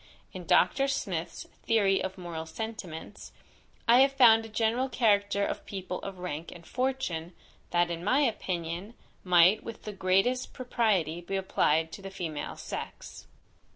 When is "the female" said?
12.01-12.55